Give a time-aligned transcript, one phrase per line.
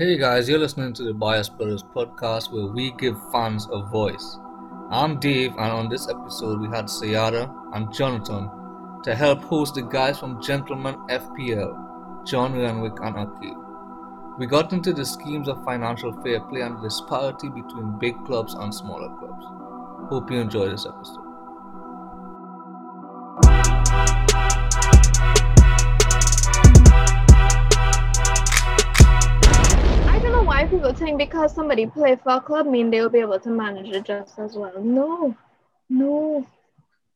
[0.00, 4.38] Hey guys, you're listening to the Bias Brothers podcast where we give fans a voice.
[4.90, 8.48] I'm Dave, and on this episode, we had Sayada and Jonathan
[9.02, 13.62] to help host the guys from Gentleman FPL, John Renwick and Akil.
[14.38, 18.54] We got into the schemes of financial fair play and the disparity between big clubs
[18.54, 19.44] and smaller clubs.
[20.08, 21.29] Hope you enjoy this episode.
[30.70, 34.04] People think because somebody play for a club mean they'll be able to manage it
[34.04, 34.80] just as well.
[34.82, 35.36] No,
[35.88, 36.46] no.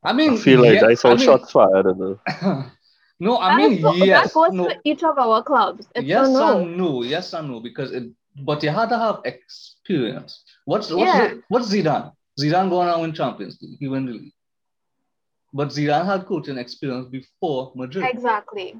[0.03, 1.87] I mean, I feel like yeah, I saw I mean- shots fired.
[3.21, 5.87] no, I That mean, is so- yes, that goes no, to each of our clubs.
[5.95, 6.59] It's yes a no.
[6.63, 8.05] and no, yes and no, because it,
[8.45, 10.43] but you had to have experience.
[10.65, 11.29] What's what's Yeah.
[11.35, 12.13] Zi- what's Zidane?
[12.39, 13.79] Zidane going around win Champions League.
[13.79, 14.33] He win the league.
[15.53, 18.05] But Zidane had coaching experience before Madrid.
[18.09, 18.77] Exactly.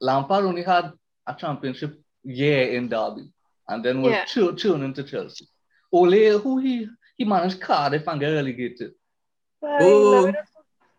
[0.00, 0.92] Lampard only had
[1.26, 3.30] a championship year in Derby,
[3.68, 4.24] and then was Yeah.
[4.24, 5.46] chur- churning into Chelsea.
[5.92, 8.92] Ole, who he he managed Cardiff and get relegated.
[9.60, 10.20] But Oh.
[10.22, 10.48] maybe that's-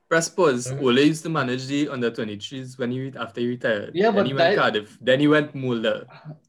[0.09, 0.67] Press pause.
[0.72, 0.83] Mhm.
[0.83, 3.92] Ole used to manage the under 23s when he after he retired.
[3.95, 4.97] Yeah, then but he went that- Cardiff.
[5.02, 6.05] Then he went Molde.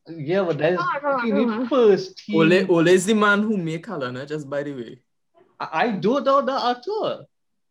[0.08, 0.82] Yeah, but that's
[1.24, 2.36] in the first team.
[2.36, 4.98] Ole Ole is the man who made Calana, just by the way.
[5.58, 7.24] I I don't doubt that at all.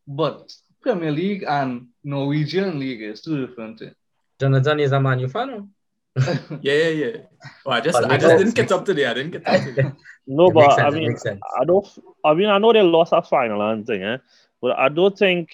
[0.08, 3.96] But Premier League and Norwegian League is two different things.
[4.40, 5.70] Jonathan is a Man you fan.
[6.16, 6.38] No?
[6.62, 7.18] Yeah, yeah, yeah.
[7.66, 9.06] Oh, I just But I just didn't get makes- up today.
[9.06, 9.92] I didn't get up today.
[10.28, 11.18] No, It but sense, I mean.
[11.60, 11.86] I don't.
[12.24, 14.18] I mean, I know they lost a final and thing, eh?
[14.62, 15.50] but I don't think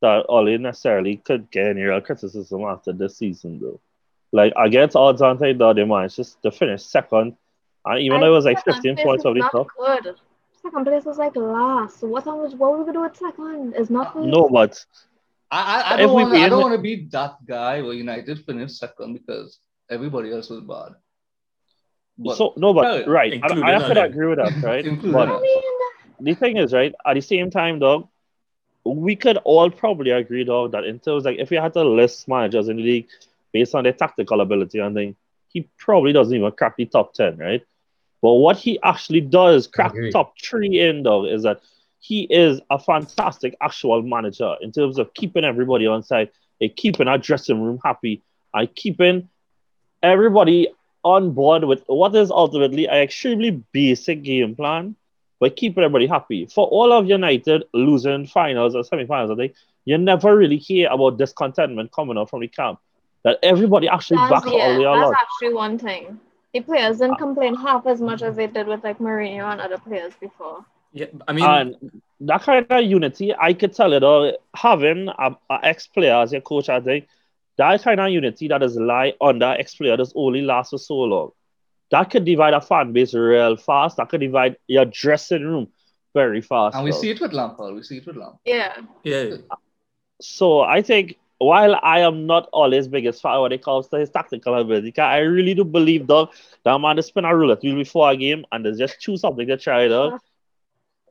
[0.00, 3.80] that Ole necessarily could get any real criticism after this season, though.
[4.32, 7.36] Like against odds on they though they managed just to finish second,
[7.84, 9.66] and even though it was like Second 15 place points is of the top.
[9.78, 10.14] good.
[10.62, 12.00] Second place was like last.
[12.00, 13.74] So what was what we gonna do at second?
[13.74, 14.24] Is not good.
[14.24, 14.82] No, but
[15.50, 18.78] I, I, I don't want I don't want to be that guy where United finished
[18.78, 19.58] second because
[19.92, 20.94] everybody else was bad.
[22.18, 24.04] But so no, but Yeah, right, I, including I could Ole.
[24.04, 24.84] agree with that, right?
[25.12, 25.62] But I mean,
[26.20, 28.08] the thing is, right, at the same time, dog,
[28.84, 32.28] we could all probably agree, dog, that in terms like if we had to list
[32.28, 33.08] managers in the league
[33.52, 35.16] based on their tactical ability and thing,
[35.48, 37.62] he probably doesn't even crack the top ten, right?
[38.20, 40.12] But what he actually does crack Agree.
[40.12, 41.60] top three in, dog, is that
[41.98, 46.30] he is a fantastic actual manager in terms of keeping everybody on side,
[46.60, 48.22] and keeping our dressing room happy,
[48.54, 49.28] and keeping
[50.02, 50.68] everybody
[51.04, 54.94] on board with what is ultimately an extremely basic game plan
[55.42, 56.46] but keeping everybody happy.
[56.46, 59.54] For all of United losing finals or semi-finals, I think
[59.84, 62.78] you never really hear about discontentment coming out from the camp.
[63.24, 65.14] That everybody actually that's, back yeah, all the that's lot.
[65.20, 66.20] actually one thing.
[66.54, 67.16] The players didn't ah.
[67.16, 70.64] complain half as much as they did with like Mourinho and other players before.
[70.92, 74.32] Yeah, I mean, And that kind of unity, I could tell it all.
[74.54, 77.08] Having a, a ex-player as your coach, I think
[77.58, 81.30] that kind of unity that is lie under ex-player does only last for so long.
[81.90, 83.98] That could divide a fan base real fast.
[83.98, 85.68] That could divide your dressing room
[86.14, 86.74] very fast.
[86.76, 87.00] and we dog.
[87.00, 87.74] see it with Lampard.
[87.74, 88.38] We see it with Lampard.
[88.44, 88.74] Yeah.
[89.02, 89.36] yeah.
[90.20, 94.10] So I think while I am not always biggest fan when it comes to his
[94.10, 96.30] tactical ability, I really do believe dog
[96.64, 99.46] that man to spin a roulette wheel before a game and there's just choose something
[99.48, 100.20] to try dog.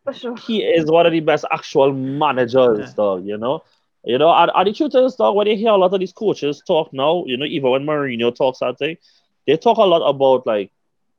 [0.03, 0.35] For sure.
[0.38, 2.94] He is one of the best actual managers, Yeah.
[2.96, 3.63] dog, you know.
[4.03, 6.13] You know, and, and the truth is, dog, when you hear a lot of these
[6.13, 9.00] coaches talk now, you know, even when Mourinho talks, I think,
[9.45, 10.72] they talk a lot about like,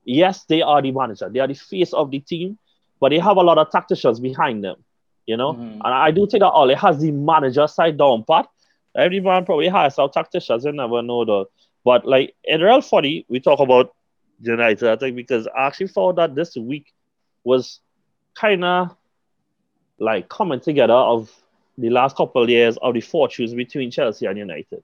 [0.05, 2.59] yes, they are the manager, they are the face of the team,
[3.01, 4.77] but they have a lot of tacticians behind them,
[5.27, 5.55] you know.
[5.55, 5.75] Mhm.
[5.85, 8.49] And I do think that Ole has the manager side down pat.
[8.97, 11.47] Every man probably has some tacticians, you never know though.
[11.85, 13.93] But like in real funny, we talk about
[14.41, 16.93] United, I think, because I actually found that this week
[17.45, 17.81] was
[18.35, 18.97] kind of
[19.99, 21.31] like coming together of
[21.79, 24.83] the last couple of years of the fortunes between Chelsea and United.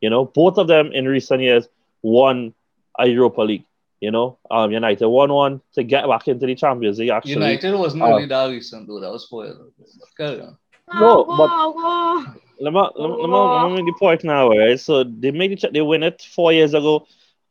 [0.00, 1.68] You know, both of them in recent years
[2.02, 2.54] won
[2.98, 3.64] a Europa League.
[4.00, 7.10] You know, um, United won one to get back into the Champions League.
[7.10, 8.14] Actually, United wasn't Oh.
[8.16, 8.98] really that recent though.
[9.00, 9.72] That was four years ago.
[10.16, 10.56] Carry on.
[10.92, 12.24] No, Oh, but- whoa, whoa.
[12.60, 14.80] let me, let me, let me, let me make the point now, right?
[14.80, 17.06] So they made it, they win it four years ago,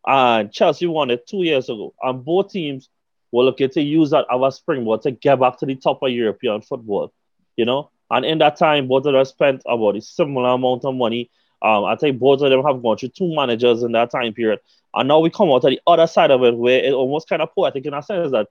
[0.08, 1.94] and Chelsea won it two years ago.
[2.02, 2.90] And both teams
[3.32, 6.10] were looking to use that as a springboard to get back to the top of
[6.12, 7.14] European football,
[7.56, 7.92] you know?
[8.12, 11.30] And in that time, both of them spent about a similar amount of money.
[11.62, 14.60] Um, I think both of them have gone through two managers in that time period.
[14.94, 17.42] And now we come out to the other side of it where it almost kind
[17.42, 18.48] of poetic in a sense that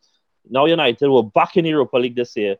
[0.48, 2.56] now United were back in Europa League this year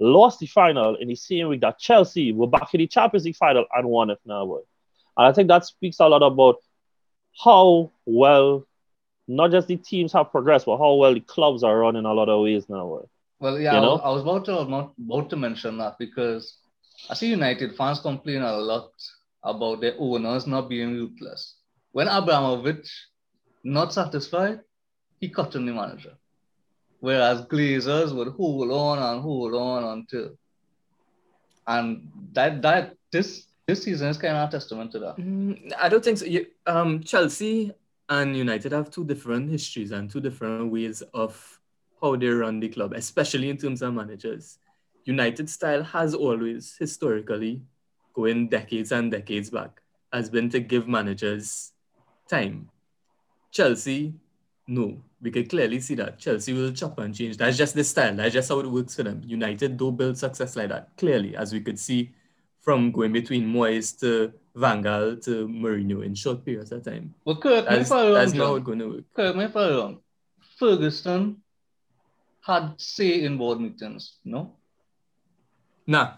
[0.00, 3.36] lost the final in the same week that Chelsea were back in the Champions League
[3.36, 4.58] final and won it now.
[5.16, 6.56] And I think that speaks a lot about
[7.42, 8.66] how well
[9.28, 12.12] not just the teams have progressed, but how well the clubs are running in a
[12.12, 13.02] lot of ways now.
[13.42, 13.52] Boy.
[13.52, 13.92] Well, yeah, You I know?
[13.92, 16.58] was, I was about to about, about to mention that because
[17.10, 18.90] I see United fans complain a lot
[19.42, 21.56] about their owners not being ruthless.
[21.92, 22.88] When Abramovich
[23.64, 24.60] not satisfied,
[25.20, 26.14] he cut in the manager.
[27.00, 30.30] Whereas Glazers would hold on and hold on until.
[31.66, 35.16] And that that this this season is kind of a testament to that.
[35.16, 36.24] Mm, I don't think so.
[36.26, 37.72] You, um, Chelsea
[38.08, 41.60] and United have two different histories and two different ways of
[42.02, 44.58] how they run the club, especially in terms of managers.
[45.04, 47.62] United style has always historically,
[48.14, 49.80] going decades and decades back,
[50.12, 51.72] has been to give managers
[52.28, 52.68] time.
[53.50, 54.14] Chelsea,
[54.66, 55.02] no.
[55.20, 56.18] We can clearly see that.
[56.18, 57.36] Chelsea will chop and change.
[57.36, 58.16] That's just the style.
[58.16, 59.22] That's just how it works for them.
[59.24, 62.10] United do build success like that, clearly, as we could see
[62.60, 67.14] from going between Moyes to Van Gaal to Mourinho in short periods of time.
[67.24, 69.04] Well, correct me That's, if I'm that's wrong, not how it's going to work.
[69.14, 69.98] Correct me if I'm wrong.
[70.58, 71.41] Ferguson
[72.42, 74.52] had say in board meetings, no?
[75.86, 76.14] Nah,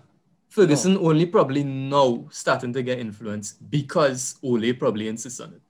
[0.49, 5.62] Ferguson only probably now starting to get influence because Ole probably insists on it.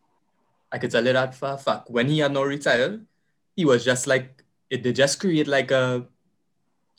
[0.71, 1.91] I could tell you that for a fact.
[1.91, 3.05] When he had now retired,
[3.57, 6.07] he was just like, it they just create like a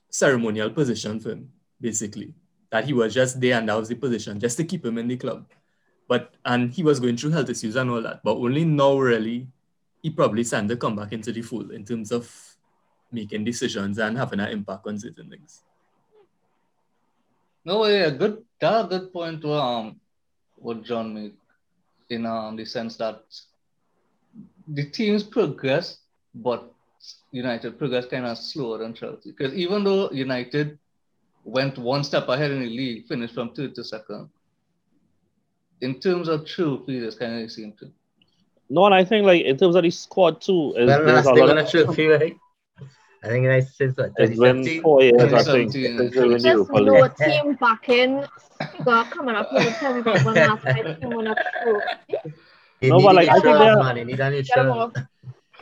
[0.10, 2.34] ceremonial position for him, basically.
[2.72, 5.08] That he was just there and that was the position, just to keep him in
[5.08, 5.46] the club.
[6.08, 8.24] But and he was going through health issues and all that.
[8.24, 9.48] But only now really
[10.02, 12.55] he probably starting to come back into the fold in terms of
[13.12, 15.62] making decisions and having an impact on certain things.
[17.64, 18.44] No, yeah, good.
[18.60, 20.00] That's a good point to um,
[20.58, 21.34] what John made
[22.10, 23.24] in um, the sense that
[24.68, 25.98] the teams progress,
[26.34, 26.72] but
[27.32, 29.32] United progress kind of slower than Chelsea.
[29.32, 30.78] Because even though United
[31.44, 34.30] went one step ahead in the league, finished from third to second,
[35.82, 37.92] in terms of trophies, it's kind of the same thing.
[38.70, 41.28] No, and I think like in terms of the squad too, is, When there's last
[41.28, 42.38] a they lot of, trophy, right?
[43.26, 44.82] I think I since what, it's been 2017?
[44.84, 45.74] four years, I think.
[45.74, 47.16] 2017, since they were in Just Europa no League.
[47.16, 48.24] team backing.
[48.78, 51.86] Figure coming up with a tell me about one last night team won a trophy.
[52.82, 53.96] They No, need but, like, I think insurance, they're- man.
[53.96, 54.98] Need an Get 'em insurance.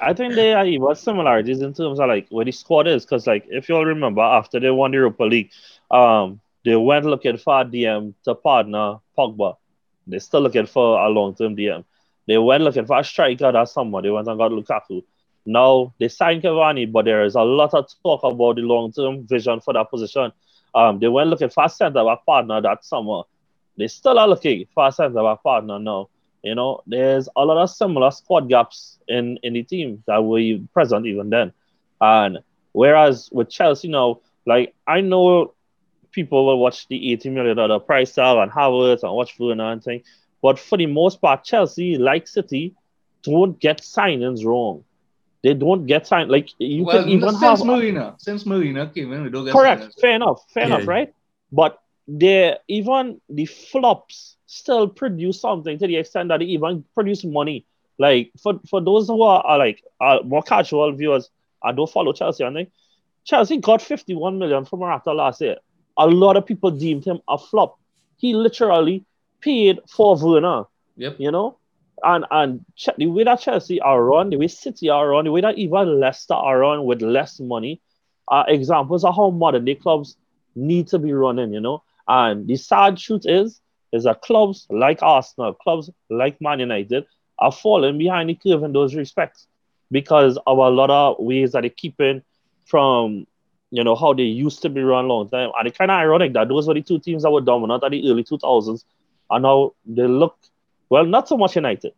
[0.01, 3.25] I think there are even similarities in terms of like where the squad is, because
[3.27, 5.51] like if you all remember after they won the Europa League,
[5.92, 9.56] um, they went looking for a DM to partner Pogba.
[10.07, 11.86] They're still looking for a long term DM.
[12.27, 14.01] They went looking for a striker that summer.
[14.01, 15.04] They went and got Lukaku.
[15.45, 19.28] Now they signed Cavani, but there is a lot of talk about the long term
[19.28, 20.31] vision for that position.
[20.75, 23.24] Um, they went looking for a centre back partner that summer.
[23.78, 26.10] They still are looking for a centre back partner now.
[26.44, 30.60] You know, there's a lot of similar squad gaps in, in the team that were
[30.74, 31.54] present even then.
[32.01, 32.39] And
[32.74, 35.54] whereas with Chelsea now, like I know
[36.12, 39.84] people will watch the 80 million dollar price tag and Havertz and watch Werner and
[39.84, 40.04] thing,
[40.42, 42.75] but for the most part, Chelsea, like City,
[43.24, 44.84] don't get signings wrong.
[45.44, 46.30] They don't get signed.
[46.31, 49.54] Like you well, can even since have Marina, since Marina came in, we don't get
[49.54, 49.84] Correct.
[49.84, 50.00] signings.
[50.00, 50.42] Fair enough.
[50.54, 50.75] Fair Yeah.
[50.75, 51.13] enough, right?
[51.51, 57.24] But they even the flops still produce something to the extent that they even produce
[57.24, 57.66] money.
[58.00, 61.30] Like for, for those who are, are like are more casual viewers
[61.63, 62.68] I don't follow Chelsea, and they
[63.25, 65.57] Chelsea got 51 million from Morata last year.
[65.98, 67.78] A lot of people deemed him a flop.
[68.18, 69.06] He literally
[69.42, 70.66] paid for Werner
[70.98, 71.16] Yep.
[71.19, 71.57] you know.
[72.03, 72.65] And and
[72.97, 76.00] the way that Chelsea are run, the way City are run, the way that even
[76.00, 77.81] Leicester are run with less money,
[78.27, 80.17] are examples of how modern day clubs
[80.55, 81.83] need to be running, you know.
[82.07, 83.61] And the sad truth is,
[83.91, 87.05] is that clubs like Arsenal, clubs like Man United,
[87.39, 89.47] are falling behind the curve in those respects
[89.91, 92.22] because of a lot of ways that they're keeping
[92.65, 93.27] from
[93.72, 95.50] you know how they used to be run long time.
[95.57, 97.91] And it's kind of ironic that those were the two teams that were dominant at
[97.91, 98.83] the early 2000s,
[99.31, 100.38] and now they look
[100.93, 101.91] well, not so much United,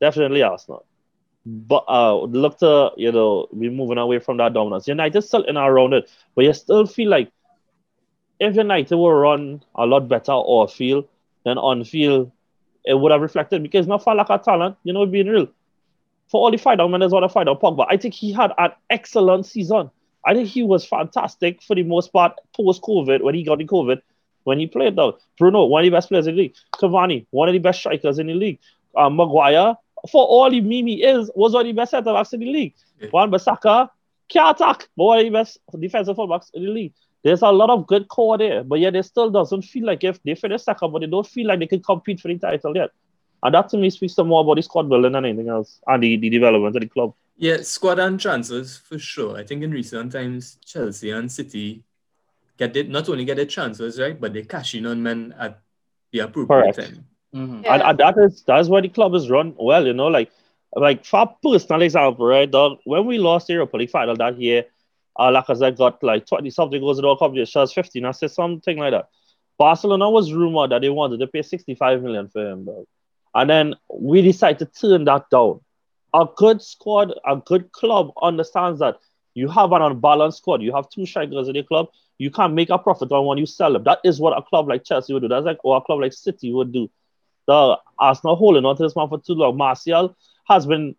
[0.00, 0.84] definitely Arsenal,
[1.46, 4.88] but uh, look to you know be moving away from that dominance.
[4.88, 7.30] United still in around it, but you still feel like
[8.40, 11.06] if United were run a lot better off field
[11.44, 12.32] than on field,
[12.84, 15.46] it would have reflected because not for lack of talent, you know, being real.
[16.26, 18.50] For all the fight on Mendes, all the fight on Pogba, I think he had
[18.58, 19.88] an excellent season.
[20.26, 23.66] I think he was fantastic for the most part post COVID when he got the
[23.66, 24.02] COVID
[24.44, 25.18] when he played though.
[25.38, 26.54] Bruno, one of the best players in the league.
[26.74, 28.58] Cavani, one of the best strikers in the league.
[28.94, 29.76] Uh, Maguire,
[30.10, 32.74] for all the Mimi is, was one of the best centre backs in the league.
[33.00, 33.08] Yeah.
[33.12, 33.88] Wan-Bissaka,
[34.28, 36.92] can't attack, but one of the best defensive fullbacks in the league.
[37.22, 40.20] There's a lot of good core there, but yet it still doesn't feel like if
[40.22, 42.90] they finish second, but they don't feel like they can compete for the title yet.
[43.44, 46.02] And that to me speaks to more about the squad building than anything else and
[46.02, 47.14] the, the development of the club.
[47.36, 49.36] Yeah, squad and transfers for sure.
[49.36, 51.82] I think in recent times, Chelsea and City
[52.58, 55.60] get it not only get the transfers right, but they cash in on men at
[56.12, 56.76] the appropriate Correct.
[56.76, 57.06] time.
[57.34, 57.64] Mhm.
[57.64, 57.74] Yeah.
[57.74, 60.30] And, and that is that's why the club is run well, you know, like
[60.74, 64.38] like for a personal example, right, dog, when we lost the Europa League final that
[64.38, 64.64] year,
[65.16, 69.08] uh, Lacazette got like 20 something goals in all competitions, 15 assists, something like that.
[69.58, 72.86] Barcelona was rumored that they wanted to pay 65 million for him, dog.
[73.34, 75.60] And then we decided to turn that down.
[76.14, 78.98] a good squad, a good club understands that
[79.34, 80.60] you have an unbalanced squad.
[80.62, 81.88] You have two strikers in your club.
[82.18, 83.84] You can't make a profit on when you sell them.
[83.84, 85.28] That is what a club like Chelsea would do.
[85.28, 86.90] That's like what a club like City would do.
[87.46, 89.56] The Arsenal holding on to this man for too long.
[89.56, 90.16] Martial
[90.46, 90.94] has been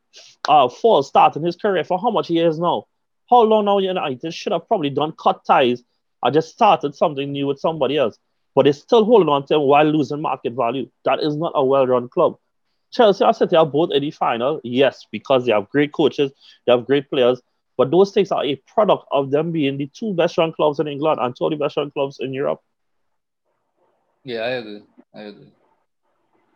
[0.48, 2.86] uh, false start in his career for how much years now?
[3.30, 5.84] How long now United should have probably done cut ties
[6.22, 8.18] or just started something new with somebody else.
[8.56, 10.90] But they're still holding on to him while losing market value.
[11.06, 12.38] That is not a well-run club.
[12.92, 16.32] Chelsea and City are both in the final, yes, because they have great coaches,
[16.66, 17.42] they have great players,
[17.78, 20.88] but those things are a product of them being the two best run clubs in
[20.88, 22.62] England and two of the best run clubs in Europe.
[24.24, 24.84] Yeah, I agree.
[25.14, 25.54] I agree.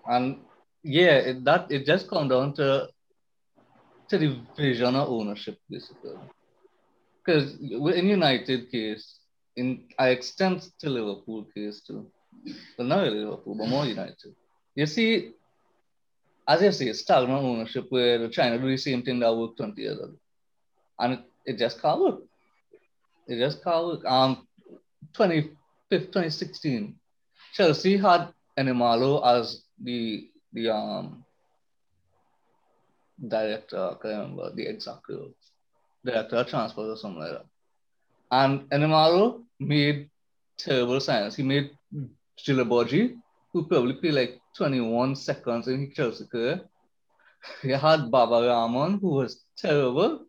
[0.08, 0.40] And
[0.84, 2.88] yeah, it, that it just comes down to
[4.10, 6.16] to the vision of ownership, basically.
[7.18, 9.20] Because in United case,
[9.58, 12.10] in I extend to Liverpool case too.
[12.78, 14.34] Well, not really Liverpool, but more United.
[14.76, 15.32] You see,
[16.48, 19.58] as you say, stagnant ownership where they're trying to do the same thing that worked
[19.58, 20.14] 20 years ago.
[21.00, 22.20] And it, just can't work.
[23.28, 24.06] It just can't work.
[24.06, 24.48] Um,
[25.14, 26.96] 2015, 2016,
[27.54, 31.24] Chelsea had Emenalo as the the um
[33.26, 35.34] director, I can't remember the exact role,
[36.06, 37.46] director of transfer or something like that.
[38.32, 40.10] And Emenalo made
[40.58, 41.36] terrible signs.
[41.36, 41.72] He made
[42.40, 43.18] Djilobodji,
[43.54, 46.62] who probably played like 21 seconds in his Chelsea career.
[47.62, 50.26] He had Baba Rahman, who was terrible.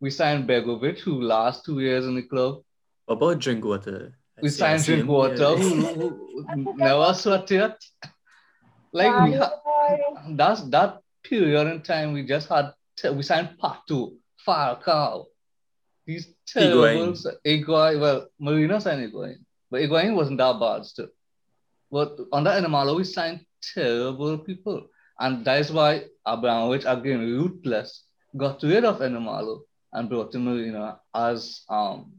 [0.00, 2.62] We signed Begovic, who last two years in the club.
[3.04, 4.14] What about Drinkwater?
[4.40, 7.78] We signed Drinkwater, who, who, who never sweat yet.
[8.92, 9.60] Like we ha-
[10.30, 14.14] that's that period in time we just had te- we signed Pato,
[14.46, 15.26] Falcao.
[16.06, 17.12] These terrible
[17.46, 18.00] Higuain.
[18.00, 19.36] Well, Marina signed Higuain,
[19.70, 21.08] but Higuain wasn't that bad still.
[21.92, 24.88] But under Emenalo, we signed terrible people.
[25.18, 28.04] And that is why Abramovich, again, ruthless,
[28.36, 29.60] got rid of Emenalo
[29.92, 32.12] and brought in Marina as um,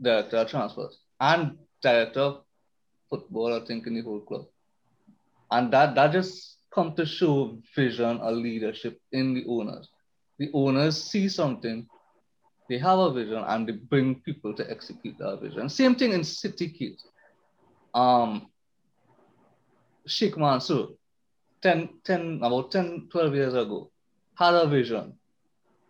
[0.00, 2.42] director of transfers and director of
[3.10, 4.46] football, I think, in the whole club.
[5.50, 9.88] And that, that just come to show vision or leadership in the owners.
[10.38, 11.88] The owners see something,
[12.68, 15.68] they have a vision, and they bring people to execute that vision.
[15.68, 17.04] Same thing in City Kids.
[17.94, 18.48] Um,
[20.06, 20.88] Sheikh Mansour,
[21.62, 23.90] 10, 10, about 10, 12 years ago,
[24.34, 25.14] had a vision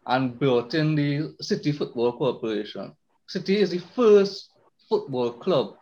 [0.08, 2.92] and brought in the City Football Corporation.
[3.26, 4.50] City is the first
[4.88, 5.74] football club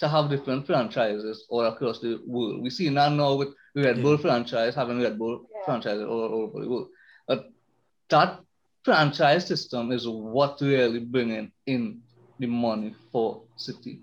[0.00, 2.62] to have different franchises all across the world.
[2.62, 5.64] We see that now with Red Bull franchise having Red Bull Yeah.
[5.64, 6.88] franchises all, all over the world.
[7.26, 7.50] But
[8.08, 8.40] that
[8.84, 12.00] franchise system is what really bringing in
[12.38, 14.00] the money for City.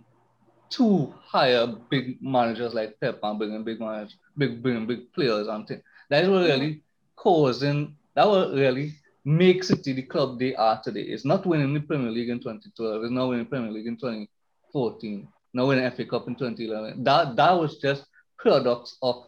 [0.72, 5.68] To hire big managers like Pep and bringing big managers, big bringing big players and
[5.68, 5.84] things.
[6.10, 6.82] That is what really
[7.16, 8.94] causing that was really
[9.26, 11.02] make City the club they are today.
[11.02, 15.28] It's not winning the Premier League in 2012, it's not winning Premier League in 2014,
[15.54, 17.04] not winning FA Cup in 2011.
[17.04, 18.06] That that was just
[18.38, 19.26] products of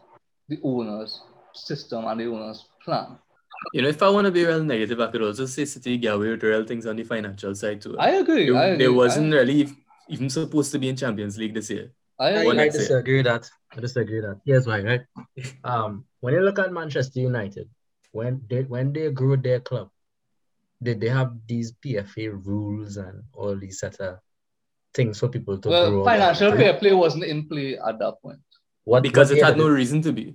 [0.48, 1.20] the owner's
[1.52, 3.18] system and the owner's plan.
[3.74, 6.14] You know, if I want to be real negative, I could also say City get
[6.14, 7.98] away with real things on the financial side too.
[7.98, 8.50] I agree.
[8.50, 8.84] They, I agree.
[8.84, 9.68] they wasn't I, really
[10.08, 11.90] even supposed to be in Champions League this year.
[12.20, 13.50] I I, I disagree with that.
[13.76, 14.40] I disagree with that.
[14.44, 15.00] Here's why, right?
[15.64, 17.68] Um, when you look at Manchester United,
[18.12, 19.90] when they when they grew their club,
[20.82, 24.18] did they have these PFA rules and all these set of
[24.94, 26.00] things for people to Well, grow?
[26.00, 28.40] up financial fair play wasn't in play at that point.
[28.84, 30.34] What, Because what it had did no reason to be.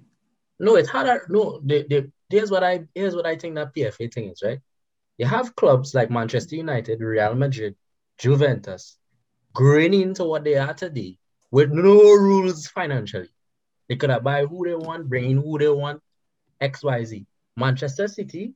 [0.60, 1.60] No, it had a no.
[1.64, 4.60] They, they, here's what I here's what I think that PFA thing is, right?
[5.18, 7.76] You have clubs like Manchester United, Real Madrid,
[8.18, 8.98] Juventus,
[9.54, 11.18] growing into what they are today
[11.52, 13.30] with no rules financially.
[13.90, 16.02] They could have buy who they want, bring in who they want,
[16.62, 17.28] X, Y, Z.
[17.56, 18.54] Manchester City,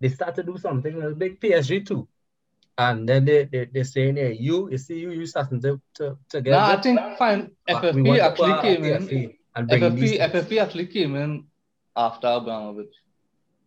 [0.00, 2.08] they start to do something a big PSG too.
[2.78, 6.16] And then they they they saying, hey, you, you see you, you starting to to,
[6.30, 7.50] to get No, I think fine.
[7.68, 9.32] FFP actually came in.
[9.56, 10.18] FFP.
[10.18, 11.44] FFP actually came in
[11.96, 12.94] after Abramovich.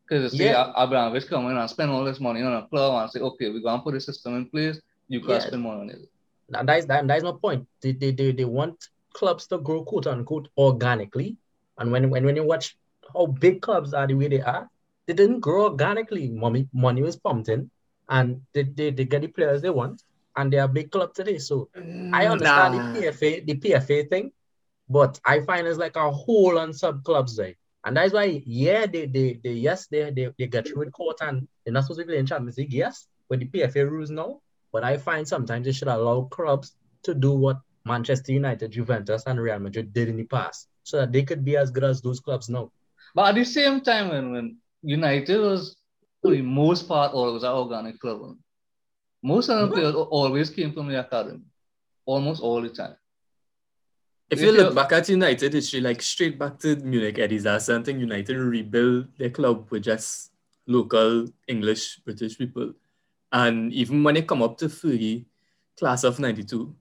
[0.08, 0.62] Because you see, Yeah.
[0.62, 3.50] Ab- Abramovich come in and spend all this money on a club and say, okay,
[3.50, 4.80] we're going to put a system in place.
[5.08, 5.40] You can Yeah.
[5.40, 6.00] spend more on it.
[6.54, 7.68] And that is that, that is my point.
[7.82, 11.38] They, they, they, they want clubs to grow quote unquote organically.
[11.78, 12.78] And when, when when you watch
[13.14, 14.68] how big clubs are the way they are,
[15.08, 16.30] they didn't grow organically.
[16.30, 17.70] Money money was pumped in
[18.10, 20.02] and they, they, they get the players they want
[20.36, 21.38] and they are a big club today.
[21.38, 21.70] So
[22.12, 22.76] I mm, understand Nah.
[22.76, 24.32] the PFA the PFA thing,
[24.90, 27.54] but I find it's like a whole on sub clubs there.
[27.86, 31.18] And that's why, yeah, they they, they yes, they, they they get through with court
[31.22, 34.40] and they're not supposed to be playing Champions League, yes, with the PFA rules now.
[34.72, 39.40] But I find sometimes they should allow clubs to do what Manchester United, Juventus, and
[39.40, 42.20] Real Madrid did in the past, so that they could be as good as those
[42.20, 42.72] clubs now.
[43.14, 45.76] But at the same time, when, when United was
[46.22, 48.38] for the most part, always an organic club.
[49.22, 49.74] Most of the Mhm.
[49.74, 51.44] players always came from the academy,
[52.06, 52.96] almost all the time.
[54.30, 58.00] If you look back at United history, like straight back to Munich Eddie's I think
[58.00, 60.32] United rebuild their club with just
[60.66, 62.74] local English, British people.
[63.32, 65.26] And even when they come up to Fergie,
[65.78, 66.76] class of 92,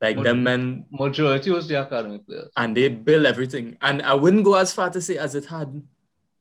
[0.00, 2.50] like What- them men, Majority was the academy players.
[2.56, 3.76] and they built everything.
[3.82, 5.82] And I wouldn't go as far to say as it had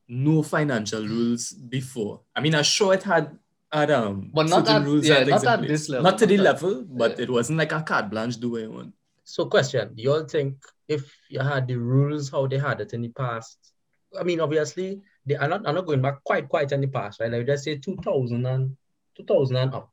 [0.08, 2.22] no financial rules before.
[2.36, 3.38] I mean, I'm sure it had,
[3.72, 6.46] had um, But not at- rules yeah, not at this level, Not to the not
[6.46, 7.24] at- level, but yeah.
[7.24, 8.94] it wasn't like a carte blanche do what you want.
[9.26, 10.56] So, question: Do you all think
[10.88, 13.60] if you had the rules how they had it in the past?
[14.20, 15.68] I mean, obviously, they are not.
[15.68, 17.32] I'm not going back quite, quite in the past, right?
[17.32, 18.76] Like just say 2000 and
[19.16, 19.92] 2000 and up,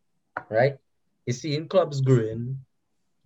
[0.49, 0.78] right?
[1.26, 2.56] You see, in clubs growing,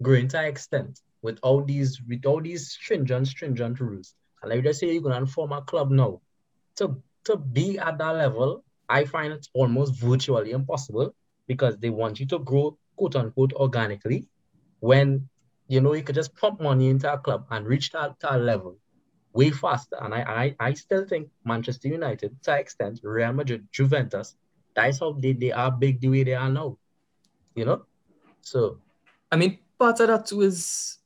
[0.05, 4.15] an extent with all these, with all these stringent, stringent rules.
[4.43, 6.21] And like just say you're gonna form a club now,
[6.77, 11.15] to to be at that level, I find it almost virtually impossible
[11.47, 14.27] because they want you to grow, quote unquote, organically
[14.81, 15.29] when
[15.69, 18.79] you know you could just pump money into a club and reach that, that level
[19.33, 19.97] way faster.
[20.01, 24.35] And I, I I still think Manchester United, to an extent, Real Madrid, Juventus,
[24.75, 26.79] that's how they, they are big the way they are now.
[27.55, 27.85] You know?
[28.41, 28.79] So
[29.31, 30.99] I mean, part of that too is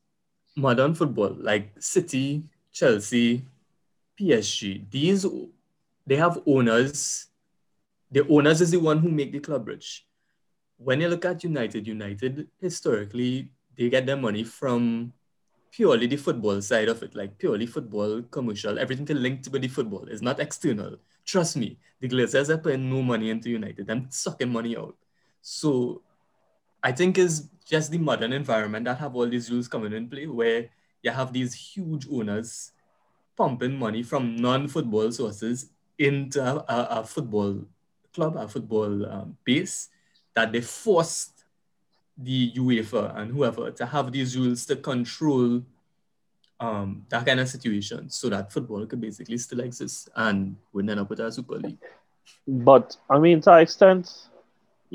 [0.56, 3.46] modern football, like City, Chelsea,
[4.20, 4.90] PSG.
[4.90, 5.26] These
[6.06, 7.28] they have owners.
[8.10, 10.06] The owners is the one who make the club rich.
[10.76, 15.12] When you look at United, United historically they get their money from
[15.70, 19.68] purely the football side of it, like purely football, commercial, everything to link to the
[19.68, 20.06] football.
[20.08, 20.96] It's not external.
[21.24, 23.90] Trust me, the Glazers are putting no money into United.
[23.90, 24.96] I'm sucking money out.
[25.42, 26.02] So
[26.82, 30.26] I think is just the modern environment that have all these rules coming in play
[30.26, 30.68] where
[31.02, 32.72] you have these huge owners
[33.36, 37.64] pumping money from non-football sources into a, a, football
[38.12, 39.88] club, a football um, base
[40.34, 41.44] that they forced
[42.16, 45.62] the UEFA and whoever to have these rules to control
[46.60, 51.00] um, that kind of situation so that football could basically still exist and wouldn't end
[51.00, 51.78] up with a Super League.
[52.46, 54.10] But I mean, to an extent,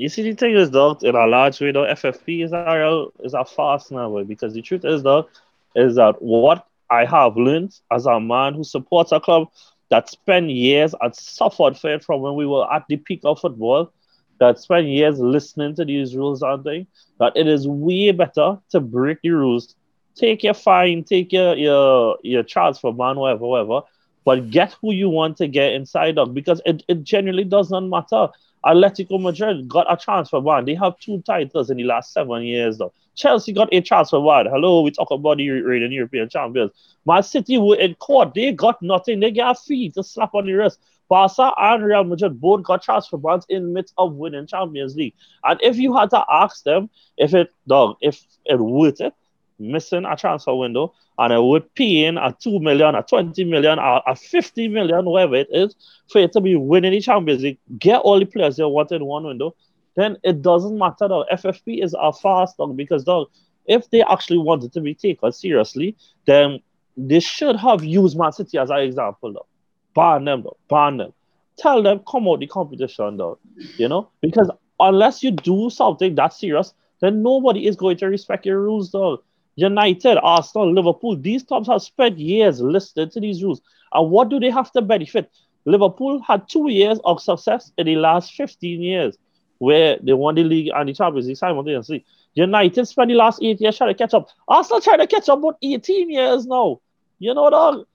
[0.00, 3.12] you see, the thing is, though, in a large way, though, FFP is a real,
[3.22, 5.28] is a fast now, way, because the truth is, though,
[5.74, 9.48] is that what I have learned as a man who supports a club
[9.90, 13.40] that spent years and suffered for it from when we were at the peak of
[13.40, 13.92] football,
[14.38, 16.86] that spent years listening to these rules and things,
[17.18, 19.74] that it is way better to break the rules.
[20.16, 23.82] Take your fine, take your your your transfer ban, whatever, whatever,
[24.24, 27.80] but get who you want to get inside of because it, it genuinely does not
[27.84, 28.28] matter.
[28.64, 30.64] Atletico Madrid got a transfer ban.
[30.64, 32.92] They have two titles in the last seven years, though.
[33.14, 34.46] Chelsea got a transfer ban.
[34.46, 36.72] Hello, we talk about the reigning European champions.
[37.06, 38.34] Man City were in court.
[38.34, 39.20] They got nothing.
[39.20, 40.78] They got a fee to slap on the wrist.
[41.08, 45.14] Barca and Real Madrid both got transfer bans in midst of winning Champions League.
[45.42, 49.12] And if you had to ask them if it, dog, if it worth it,
[49.60, 53.78] missing a transfer window, and it would pay in a 2 million, a 20 million,
[53.78, 55.74] a, a 50 million, whatever it is,
[56.10, 59.04] for it to be winning the Champions League, get all the players they want in
[59.04, 59.54] one window,
[59.96, 61.26] then it doesn't matter, dog.
[61.32, 63.28] FFP is a fast, dog, because, dog,
[63.66, 65.96] if they actually wanted to be taken seriously,
[66.26, 66.60] then
[66.96, 69.46] they should have used Man City as an example, though.
[69.94, 70.56] Ban them, though.
[70.68, 71.12] Ban them.
[71.58, 73.38] Tell them, come out the competition, though.
[73.76, 74.08] You know?
[74.20, 78.90] Because unless you do something that serious, then nobody is going to respect your rules,
[78.90, 79.22] though.
[79.56, 83.60] United, Arsenal, Liverpool, these clubs have spent years listening to these rules.
[83.92, 85.30] And what do they have to benefit?
[85.64, 89.18] Liverpool had two years of success in the last 15 years
[89.58, 92.04] where they won the league and the Champions League simultaneously.
[92.34, 94.28] United spent the last eight years trying to catch up.
[94.48, 96.80] Arsenal trying to catch up about 18 years now.
[97.18, 97.86] You know, dog,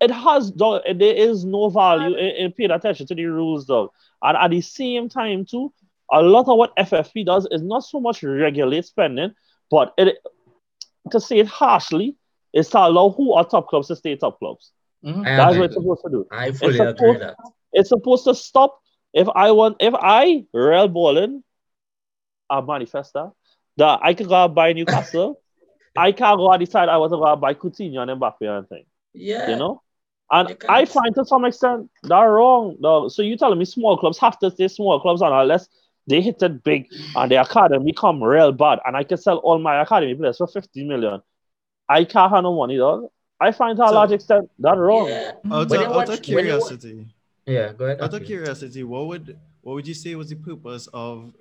[0.00, 3.90] it has, dog, there is no value in, in paying attention to the rules, dog.
[4.22, 5.72] And at the same time, too,
[6.10, 9.34] a lot of what FFP does is not so much regulate spending,
[9.70, 10.18] but it,
[11.10, 12.16] to say it harshly,
[12.52, 14.72] is to allow who are top clubs to stay top clubs.
[15.04, 15.24] Mhm.
[15.24, 16.26] That's what it's supposed to do.
[16.30, 17.36] I fully supposed- agree that.
[17.72, 18.78] It's supposed to stop
[19.12, 21.42] if I want if I real balling
[22.50, 23.32] a manifesta
[23.76, 25.40] that I could go and buy Newcastle,
[25.96, 28.68] I can't go and decide I want to go and buy Coutinho and Mbappe and
[28.68, 28.84] thing.
[29.12, 29.50] Yeah.
[29.50, 29.82] You know?
[30.30, 32.76] And I find to some extent that wrong.
[32.80, 33.10] Dog.
[33.10, 35.68] So you telling me small clubs have to stay small clubs and unless
[36.06, 36.86] they hit it big
[37.16, 40.46] and the academy become real bad and I can sell all my academy players for
[40.46, 41.22] 50 million.
[41.88, 43.08] I can't have no money, dog.
[43.40, 45.08] I find to a So- large extent that wrong.
[45.08, 45.32] Yeah.
[45.50, 47.06] Out, of, you out of when watch- curiosity,
[47.46, 48.00] Yeah, go ahead.
[48.00, 48.26] out of Afi.
[48.26, 51.32] curiosity, what would what would you say was the purpose of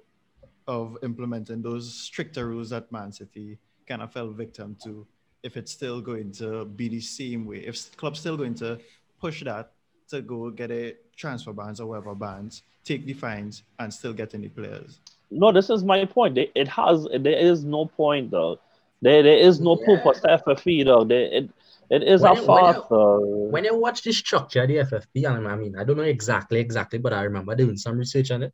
[0.67, 5.05] of implementing those stricter rules that Man City kind of fell victim to?
[5.43, 8.79] If it's still going to be the same way, if clubs still going to
[9.19, 9.71] push that
[10.09, 14.33] to go get a transfer bans or whatever bans, take the fines, and still get
[14.33, 14.99] any players.
[15.31, 16.37] No, this is my point.
[16.37, 18.59] It, it has there is no point though.
[19.01, 19.95] There there is no Yeah.
[19.97, 21.03] purpose to FFP though.
[21.03, 21.49] There, it
[21.89, 22.85] it is When a you- when farce.
[22.89, 23.19] though.
[23.53, 26.59] When you watch the structure of the FFP, and I mean, I don't know exactly,
[26.59, 28.53] exactly, but I remember doing some research on it.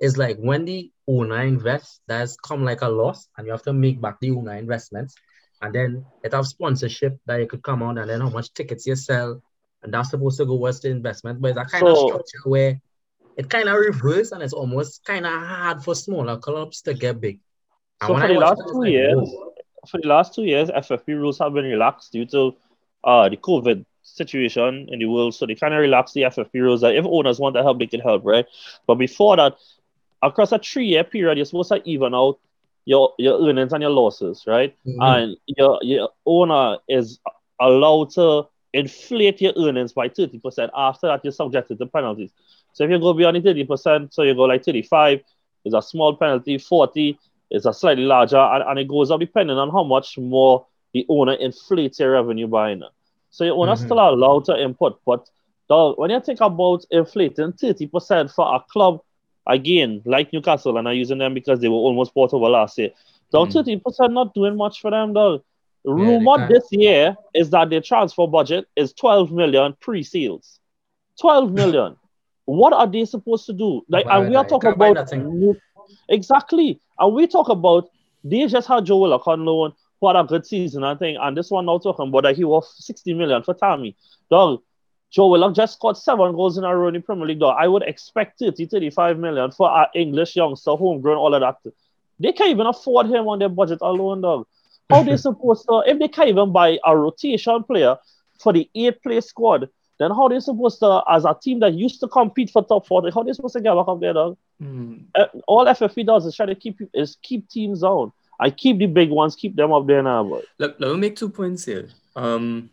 [0.00, 3.72] It's like when the owner invests, that's come like a loss, and you have to
[3.72, 5.14] make back the owner investments.
[5.60, 8.86] And then it have sponsorship that you could come on, and then how much tickets
[8.86, 9.42] you sell,
[9.88, 11.40] and that's supposed to go towards the investment.
[11.40, 12.78] But it's a kind of structure where
[13.38, 17.22] it kind of reverse, and it's almost kind of hard for smaller clubs to get
[17.22, 17.40] big.
[18.02, 19.34] And So for I the last two like, years,
[19.88, 22.54] for the last two years, FFP rules have been relaxed due to
[23.02, 25.34] uh the COVID situation in the world.
[25.34, 27.86] So they kind of relaxed the FFP rules that if owners want to help, they
[27.86, 28.44] can help, right?
[28.86, 29.56] But before that,
[30.22, 32.38] across a three-year period, you're supposed to even out
[32.84, 34.76] your your earnings and your losses, right?
[34.86, 34.96] Mhm.
[35.00, 37.20] And your your owner is
[37.58, 40.70] allowed to inflate your earnings by 30%.
[40.76, 42.32] After that, you're subjected to penalties.
[42.72, 45.20] So if you go beyond the 30%, so you go like 35,
[45.64, 47.18] it's a small penalty, 40
[47.50, 51.04] is a slightly larger, and, and it goes up depending on how much more the
[51.08, 52.88] owner inflates your revenue by now.
[53.30, 53.84] So your owner's Mhm.
[53.84, 55.28] still allowed to input, but
[55.68, 59.00] the, when you think about inflating 30% for a club,
[59.46, 62.90] again, like Newcastle, and I'm using them because they were almost bought over last year,
[63.32, 63.52] down Mm.
[63.52, 65.42] 30% not doing much for them, though.
[65.88, 70.60] Rumor this year is that their transfer budget is 12 million pre-sales.
[71.20, 71.96] 12 million.
[72.44, 73.82] what are they supposed to do?
[73.88, 75.10] Like, and we are talking about
[76.08, 77.90] exactly, and we talk about
[78.24, 81.50] they just had Joe Willock on loan, what a good season, I think, and this
[81.50, 83.96] one now talking about that he was 60 million for Tammy.
[84.30, 84.62] Dog,
[85.10, 87.40] Joe Willock just scored seven goals in a row in the Premier League.
[87.40, 87.56] Dog.
[87.58, 91.72] I would expect 30, 35 million for our English youngster, homegrown, all of that.
[92.20, 94.46] They can't even afford him on their budget alone, dog.
[94.90, 97.96] How they supposed to, if they can't even buy a rotation player
[98.40, 102.00] for the eight play squad, then how they supposed to, as a team that used
[102.00, 104.38] to compete for top 40, how they supposed to get back up there, dog?
[104.62, 105.06] Mm.
[105.46, 108.12] All FFP does is try to keep is keep teams down.
[108.40, 111.16] I keep the big ones, keep them up there now, but Let, let me make
[111.16, 111.88] two points here.
[112.14, 112.70] Um,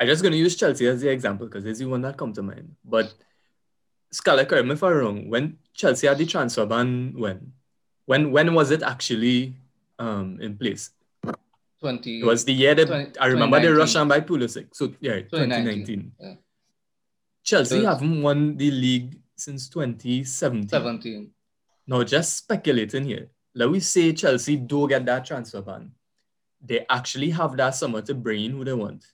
[0.00, 2.36] I'm just going to use Chelsea as the example because it's the one that comes
[2.36, 2.74] to mind.
[2.84, 3.14] But
[4.10, 5.30] Scarlett, correct me if I'm wrong.
[5.30, 7.52] When Chelsea had the transfer ban, when,
[8.06, 9.54] when, when was it actually
[10.00, 10.90] um in place?
[11.82, 13.78] 20, It was the year that 20 I remember they 2019.
[13.78, 14.68] rushed on by Pulisic.
[14.72, 16.12] So yeah, 2019.
[16.12, 16.12] 2019.
[16.20, 16.34] Yeah.
[17.42, 20.68] Chelsea Those- haven't won the league since 2017.
[20.68, 21.30] 17.
[21.86, 23.28] Now, just speculating here.
[23.54, 25.90] Let we say Chelsea do get that transfer ban.
[26.64, 29.04] They actually have that summer to bring in who they want.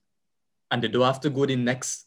[0.70, 2.06] And they don't have to go the next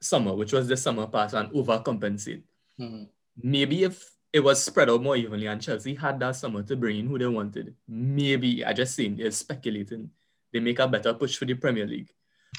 [0.00, 2.44] summer, which was the summer pass, and overcompensate.
[2.80, 3.08] Mhm.
[3.42, 6.98] Maybe if it was spread out more evenly and Chelsea had that summer to bring
[6.98, 10.10] in who they wanted, maybe, I just saying, they're speculating,
[10.52, 12.10] they make a better push for the Premier League.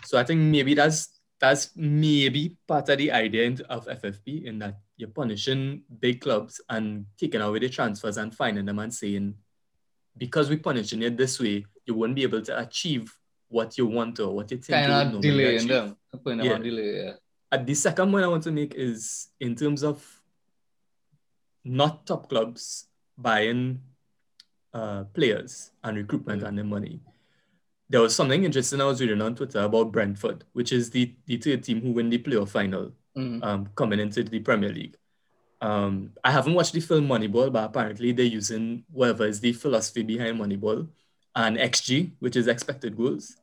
[0.05, 4.77] So I think maybe that's that's maybe part of the idea of FFP in that
[4.97, 9.36] you're punishing big clubs and taking away the transfers and finding them and saying,
[10.17, 13.13] because we're punishing it this way, you won't be able to achieve
[13.47, 15.21] what you want or what you think you Kind of
[15.67, 16.41] them.
[16.45, 16.58] Yeah.
[16.58, 17.13] delay, yeah.
[17.51, 20.05] Uh, the second point I want to make is in terms of
[21.63, 23.81] not top clubs buying
[24.73, 26.99] uh, players and recruitment and their money.
[27.89, 31.37] There was something interesting I was reading on Twitter about Brentford, which is the, the
[31.37, 33.43] third team who win the playoff final Mhm.
[33.43, 34.95] um, coming into the Premier League.
[35.61, 40.03] Um, I haven't watched the film Moneyball, but apparently they're using whatever is the philosophy
[40.03, 40.87] behind Moneyball
[41.35, 43.35] and XG, which is expected goals.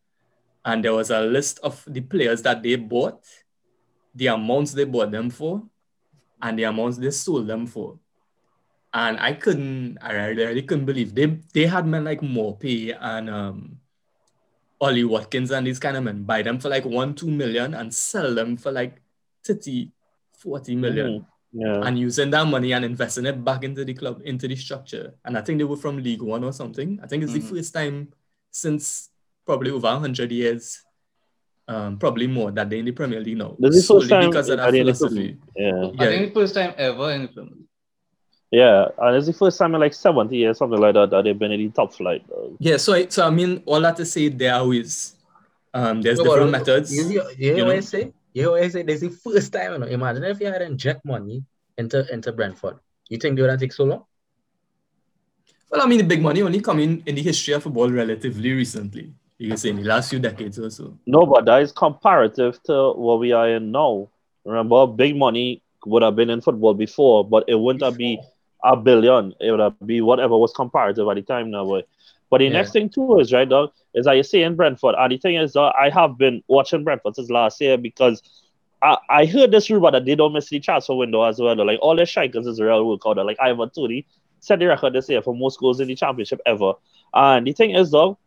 [0.65, 3.25] And there was a list of the players that they bought,
[4.15, 5.63] the amounts they bought them for,
[6.41, 7.99] and the amounts they sold them for.
[8.97, 13.29] And I couldn't, I really, really couldn't believe they they had men like Maupay and
[13.29, 13.77] um,
[14.81, 17.93] Ollie Watkins and these kind of men buy them for like one, two million and
[17.93, 19.03] sell them for like
[19.45, 19.93] 30,
[20.39, 21.83] 40 million yeah.
[21.85, 25.13] and using that money and investing it back into the club, into the structure.
[25.27, 26.99] And I think they were from League One or something.
[27.03, 27.43] I think it's Mhm.
[27.43, 28.15] the first time
[28.51, 29.11] since
[29.45, 30.83] probably over 100 years,
[31.69, 33.57] um, probably more, that they're in the Premier League now.
[33.59, 35.37] This is the first time because of that philosophy.
[35.55, 35.91] yeah.
[35.99, 37.67] I think the first time ever in the Premier League.
[38.51, 41.39] Yeah, and it's the first time in like 70 years, something like that, that they've
[41.39, 42.25] been in the top flight.
[42.29, 42.57] though.
[42.59, 45.15] Yeah, so I, so I mean, all that to say, there are ways.
[45.75, 46.97] Um, there's No, different but methods.
[46.97, 47.81] You, you, you, you know what I know?
[47.81, 48.13] say?
[48.33, 48.83] You know what I say?
[48.83, 49.73] This is the first time.
[49.73, 51.45] You know, imagine if you had inject money
[51.77, 52.79] into into Brentford.
[53.09, 54.05] You think they would have take so long?
[55.71, 58.53] Well, I mean, the big money only come in in the history of football relatively
[58.53, 59.13] recently.
[59.39, 60.97] You can say in the last few decades or so.
[61.07, 64.09] No, but that is comparative to what we are in now.
[64.45, 68.21] Remember, big money would have been in football before, but it wouldn't have be
[68.65, 69.35] a billion.
[69.41, 71.65] It would be whatever was comparative at the time now.
[71.67, 71.87] But,
[72.31, 72.51] but the Yeah.
[72.51, 75.37] next thing too is right, dog, is that you say in Brentford, and the thing
[75.37, 78.23] is, uh, I have been watching Brentford since last year because
[78.83, 81.57] I, I heard this rumor that they don't miss the transfer window as well.
[81.65, 83.17] Like all their strikers is real work out.
[83.25, 84.07] Like Ivan Toney
[84.41, 86.75] set the record this year for most goals in the championship ever.
[87.15, 88.19] And the thing is though,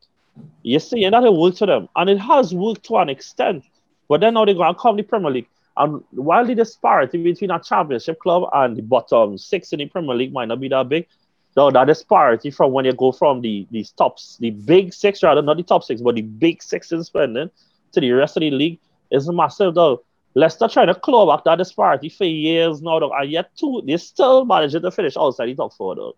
[0.64, 1.88] you're seeing that it worked for them.
[1.96, 3.64] And it has worked to an extent.
[4.08, 5.48] But then now they're going to come the Premier League.
[5.80, 10.14] And while the disparity between a championship club and the bottom six in the Premier
[10.14, 11.08] League might not be that big,
[11.56, 15.42] though that disparity from when you go from the these tops, the big six rather,
[15.42, 17.50] not the top six, but the big six in spending
[17.94, 18.78] to the rest of the league
[19.10, 20.04] is massive though.
[20.36, 23.98] Leicester trying to claw back that disparity for years now, though, and yet two, they
[23.98, 26.16] still managing to finish outside the top four though.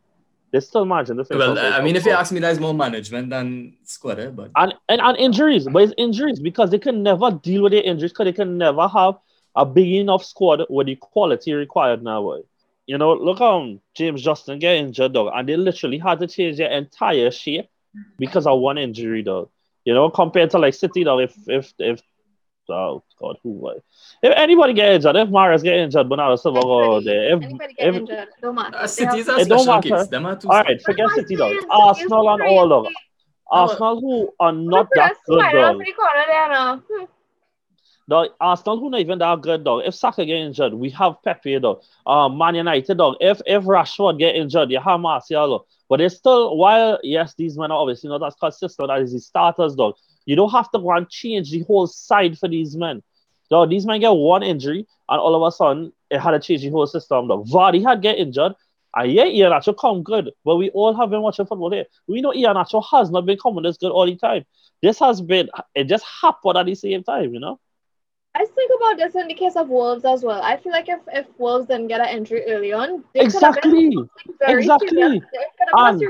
[0.51, 1.39] They still managing to finish.
[1.39, 2.19] Well, I mean, if you four.
[2.19, 5.93] ask me, there's more management than squad, eh, but and, and and injuries, but it's
[5.99, 9.15] injuries because they can never deal with their injuries because they can never have
[9.55, 12.21] a big enough squad with the quality required now.
[12.21, 12.39] boy.
[12.87, 16.57] You know, look um James Justin get injured dog, and they literally had to change
[16.57, 17.67] their entire shape
[18.17, 19.49] because of one injury dog.
[19.85, 22.01] You know, compared to like City dog, if if if
[22.69, 23.81] oh god, who was
[24.23, 27.25] if anybody get injured, if Mahrez get injured, but Bernardo Silva go Anybody- there.
[27.37, 28.77] If, Anybody get if injured, don't matter.
[28.77, 29.89] uh, They City's have- a It don't special matter.
[30.03, 30.07] case.
[30.07, 32.95] Them are two all right, forget But City dog, Arsenal and all dog, crazy.
[33.51, 35.75] Arsenal who are not Look that at good Spider dog.
[35.75, 36.77] off the corner there now.
[36.89, 37.05] Hmm.
[38.11, 39.83] Dog, Arsenal who not even that good dog.
[39.85, 41.81] If Saka get injured, we have Pepe dog.
[42.05, 43.15] Um, Man United dog.
[43.21, 45.65] If if Rashford get injured, you have Martial.
[45.87, 49.75] But it's still while yes, these men are obviously not as consistent as the starters
[49.75, 49.95] dog.
[50.25, 53.01] You don't have to go and change the whole side for these men.
[53.49, 56.63] Dog, these men get one injury and all of a sudden it had to change
[56.63, 57.29] the whole system.
[57.29, 57.47] Dog.
[57.47, 58.51] Vardy had get injured.
[58.93, 61.85] And yeah, Iheanacho come good, but we all have been watching football here.
[62.07, 64.43] We know Iheanacho has not been coming this good all the time.
[64.81, 67.57] This has been it just happened at the same time, you know.
[68.33, 70.41] I think about this in the case of Wolves as well.
[70.41, 73.57] I feel like if, if Wolves didn't get an injury early on, they could have
[73.57, 73.97] Exactly.
[74.47, 74.89] Exactly.
[74.97, 76.01] They could have And-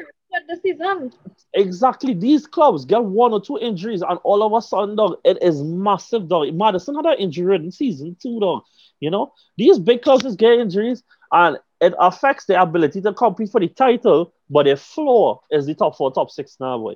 [0.47, 1.11] the season.
[1.53, 2.13] Exactly.
[2.13, 5.61] These clubs get one or two injuries, and all of a sudden, dog, it is
[5.61, 6.53] massive, dog.
[6.53, 8.63] Maddison had an injury in season two, dog.
[9.01, 11.03] You know, these big clubs just get injuries,
[11.33, 14.31] and it affects their ability to compete for the title.
[14.49, 16.93] But their floor is the top four, top six now, boy.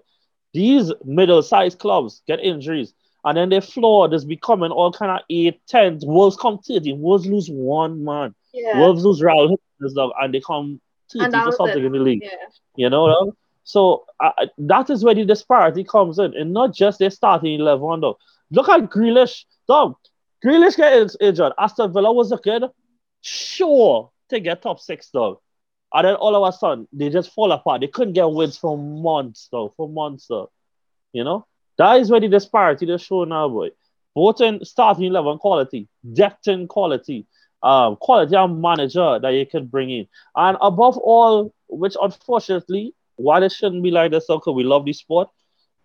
[0.53, 2.93] These middle-sized clubs get injuries,
[3.25, 5.99] and then their floor is becoming all kind of eight, ten.
[6.03, 7.01] Wolves come 13.
[7.01, 8.33] Wolves lose one man.
[8.53, 8.79] Yeah.
[8.79, 9.57] Wolves lose Raul
[10.21, 10.79] and they come
[11.11, 11.85] 13 And or something it.
[11.85, 12.21] in the league.
[12.23, 12.29] yeah.
[12.75, 13.33] You know,
[13.63, 17.99] so uh, that is where the disparity comes in, and not just their starting eleven.
[18.01, 18.17] Though,
[18.51, 19.45] look at Grealish.
[19.67, 19.95] Dog,
[20.43, 21.53] Grealish get injured.
[21.57, 22.61] Aston Villa was looking
[23.21, 25.39] sure to get top six, dog.
[25.93, 27.81] And then all of a sudden, they just fall apart.
[27.81, 29.73] They couldn't get wins for months, though.
[29.77, 30.51] For months, though.
[31.13, 33.69] You know, that is where the disparity is shown now, boy.
[34.13, 37.25] Both in starting eleven quality, depth in quality,
[37.61, 43.43] um, quality of manager that you can bring in, and above all, which unfortunately, while
[43.43, 45.29] it shouldn't be like this, because we love this sport,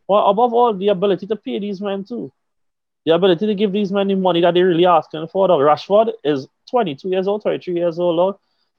[0.07, 2.31] but above all, the ability to pay these men too,
[3.05, 5.49] the ability to give these men the money that they really asking for.
[5.49, 5.61] Dog.
[5.61, 8.37] Rashford is 22 years old, 23 years old,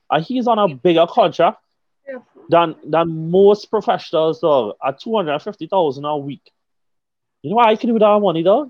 [0.10, 1.62] and he's on a bigger contract
[2.08, 2.19] Yeah.
[2.50, 6.52] than than most professionals, dog, at 250,000 a week.
[7.43, 8.69] You know why I can do with that money, dog?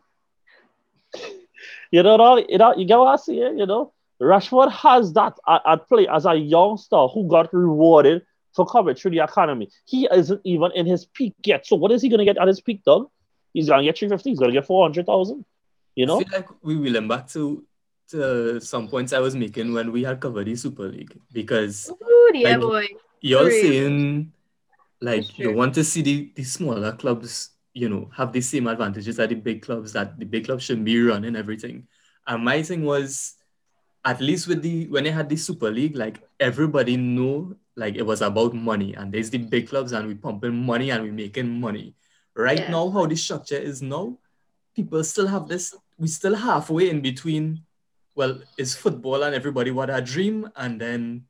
[1.92, 3.94] you know, dog, you know, you get what I see, you know?
[4.22, 8.22] Rashford has that at, at play as a youngster who got rewarded
[8.56, 9.70] for coming through the economy.
[9.86, 11.66] He isn't even in his peak yet.
[11.66, 13.10] So what is he gonna get at his peak, dog?
[13.54, 15.44] He's gonna get 350, he's gonna get 400,000.
[15.96, 16.20] You know?
[16.20, 17.66] I feel like we will them back to
[18.10, 22.32] to some points I was making when we had covered the Super League because Ooh,
[22.34, 22.88] yeah, Like- boy.
[23.22, 23.62] you're True.
[23.62, 24.32] saying
[25.00, 29.20] like you want to see the, the smaller clubs, you know, have the same advantages
[29.20, 31.88] as the big clubs that the big clubs shouldn't be running everything.
[32.28, 33.36] And my thing was
[34.04, 38.06] at least with the when they had the Super League, like everybody knew like it
[38.06, 41.60] was about money and there's the big clubs and we pumping money and we making
[41.60, 41.96] money.
[42.36, 42.72] Right Yeah.
[42.72, 44.18] now, how the structure is now,
[44.76, 47.62] people still have this, we still halfway in between,
[48.16, 51.26] well, it's football and everybody what a dream and then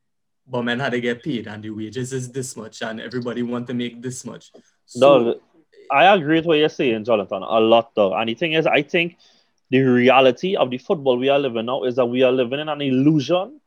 [0.47, 3.67] but men had to get paid and the wages is this much and everybody want
[3.67, 4.51] to make this much.
[4.85, 5.41] So Dog,
[5.91, 8.13] I agree with what you're saying, Jonathan, a lot though.
[8.13, 9.17] And the thing is, I think
[9.69, 12.69] the reality of the football we are living now is that we are living in
[12.69, 13.59] an illusion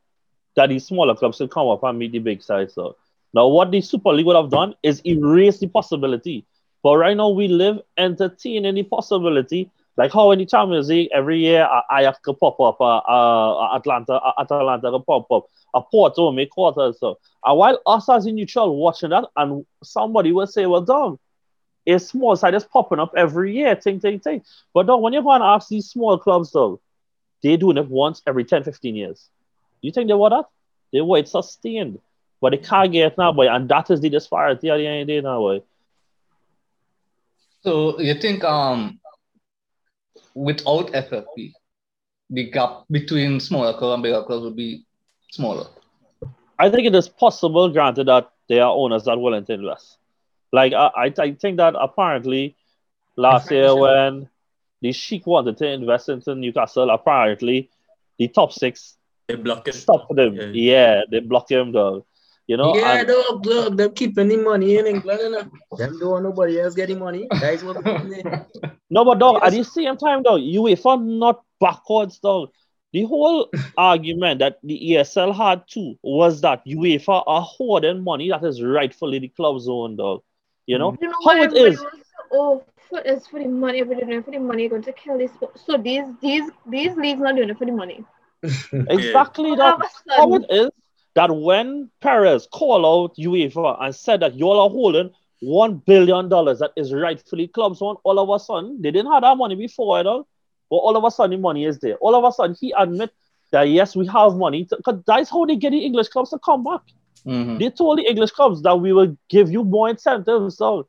[0.57, 2.75] that the smaller clubs will come up and meet the big sides.
[2.75, 2.97] So
[3.33, 6.45] now what the Super League would have done is erase the possibility.
[6.83, 9.71] But right now we live entertaining the possibility.
[9.97, 14.15] Like how in the Champions League every year Ajax could pop up, uh, uh, Atlanta,
[14.15, 16.99] uh, Atalanta could pop up, a Porto make quarters.
[16.99, 21.19] So and while us as a neutral watching that, and somebody will say, well, dog,
[21.87, 24.43] a small side is popping up every year, ting, ting, ting.
[24.73, 26.81] But dog, when you go and ask these small clubs, though,
[27.43, 29.29] they doing it once every 10, 15 years.
[29.83, 30.47] You think they want that?
[30.93, 31.99] They want it sustained.
[32.41, 33.49] But they can't get it now, boy.
[33.49, 35.63] And that is the disparity at the end of the day now, boy.
[37.63, 39.01] So you think um
[40.35, 41.53] without FFP,
[42.31, 44.85] the gap between smaller clubs and bigger clubs would be
[45.31, 45.67] smaller.
[46.59, 49.99] I think it is possible, granted that there are owners that willing to invest.
[50.55, 52.55] Like I, I, I think that apparently
[53.17, 54.29] last year when
[54.83, 57.71] the Sheik wanted to invest into Newcastle, apparently
[58.19, 58.97] the top six
[59.29, 59.75] They block it.
[59.75, 60.35] stopped them.
[60.37, 60.51] Yeah.
[60.71, 62.07] Yeah, they blocked him though.
[62.47, 65.45] You know, yeah, and- dog, look, them keeping the money in England, you know.
[65.79, 67.27] Them don't want nobody else getting money.
[67.41, 68.45] Guys want the
[68.91, 69.67] No, but dog, at Yes.
[69.67, 72.51] the same time, dog, UEFA not backwards, dog.
[72.93, 78.45] The whole argument that the ESL had too was that UEFA are hoarding money that
[78.45, 80.23] is rightfully the club's own, dog.
[80.67, 81.85] You know You know how what it everybody is.
[81.85, 84.83] was so, oh, for, it's for the money, everybody doing it for the money, going
[84.83, 85.31] to kill this.
[85.55, 88.05] So these these these leagues not doing it for the money.
[88.89, 89.75] Exactly, All dog.
[89.75, 90.71] of a How it is
[91.15, 96.59] that when Perez called out UEFA and said that y'all are holding one billion dollars
[96.61, 99.99] that is rightfully club's own, all of a sudden they didn't have that money before
[99.99, 100.27] at all,
[100.71, 101.97] but all of a sudden the money is there.
[101.97, 103.11] All of a sudden he admit
[103.53, 106.65] that yes, we have money because that's how they get the English clubs to come
[106.65, 106.83] back.
[107.27, 107.59] Mhm.
[107.59, 110.57] They told the English clubs that we will give you more incentives.
[110.57, 110.87] So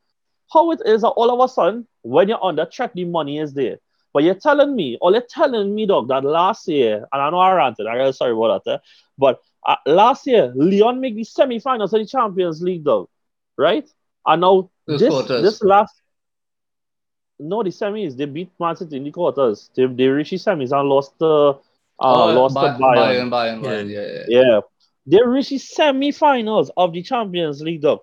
[0.52, 3.52] how it is that all of a sudden when you're under threat, the money is
[3.54, 3.78] there.
[4.12, 7.38] But you're telling me, or you're telling me, dog, that last year, and I know
[7.38, 8.78] I ranted, I'm sorry about that, eh?
[9.18, 13.08] but uh, last year, Lyon made the semi-finals of the Champions League, dog,
[13.58, 13.86] right?
[14.24, 15.42] And now Those this quarters.
[15.42, 16.00] this last,
[17.38, 19.70] no, the semis, they beat Man City in the quarters.
[19.74, 21.58] They they reached the semis and lost to uh,
[21.98, 22.96] Oh, lost Bay- to Bayern.
[22.96, 24.24] Bayern, Bayern, Bayern, yeah, yeah.
[24.42, 24.60] Yeah.
[25.06, 28.02] They reached the semi-finals of the Champions League, though.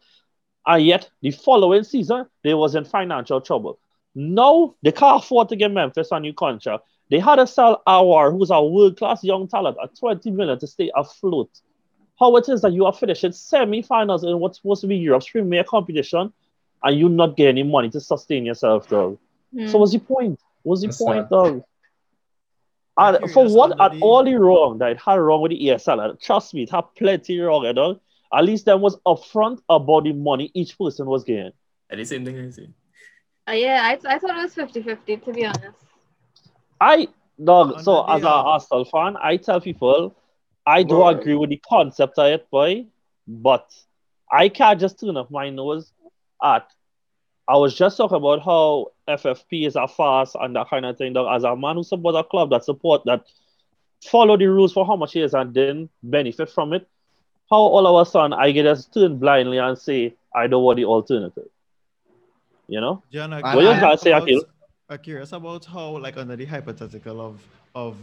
[0.66, 3.80] And yet, the following season, they was in financial trouble.
[4.16, 6.86] Now, they can't afford to give Memphis a new contract.
[7.10, 10.92] They had to sell Aouar, who's a world-class young talent, at 20 million to stay
[10.96, 11.50] afloat.
[12.20, 15.64] How it is that you are finishing semi-finals in what's supposed to be Europe's premier
[15.64, 16.32] competition,
[16.84, 19.20] and you not getting any money to sustain yourself, though.
[19.54, 19.68] Hmm.
[19.68, 20.40] So what's the point?
[20.62, 21.30] What's the That's point, sad.
[21.30, 21.64] dog?
[22.98, 26.00] I'm And for what at all the wrong that it had wrong with the ESL,
[26.00, 28.00] and trust me, it had plenty wrong, you know.
[28.34, 31.52] At least them was upfront about the money each person was getting.
[31.90, 32.70] And the same thing I see.
[33.48, 35.86] Uh, yeah, I, I thought it was 50-50, to be honest.
[36.80, 37.08] I
[37.44, 40.16] dog, so as a uh, Arsenal fan, I tell people
[40.66, 41.06] I do Right.
[41.06, 42.86] agree with the concept of it, boy,
[43.28, 43.70] but
[44.32, 45.92] I can't just turn up my nose
[46.44, 46.68] at
[47.48, 51.14] I was just talking about how FFP is a fast and that kind of thing.
[51.14, 51.36] Dog.
[51.36, 53.26] As a man who supports a club that support that
[54.02, 56.88] follow the rules for how much years and then benefit from it,
[57.50, 60.78] how all of a sudden I get just turn blindly and say I don't want
[60.78, 61.50] the alternative.
[62.68, 63.04] You know?
[63.12, 64.44] John, I'm you curious say, about- Akil?
[64.90, 67.42] I'm curious about how, like, under the hypothetical of,
[67.74, 67.98] of,